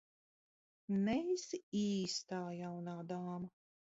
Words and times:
Neesi 1.09 1.59
īstā 1.81 2.41
jaunā 2.61 2.97
dāma. 3.13 3.53